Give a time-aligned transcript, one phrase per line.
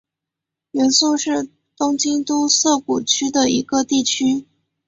[0.71, 1.47] 原宿是
[1.77, 4.47] 东京都涩谷区的一个地区。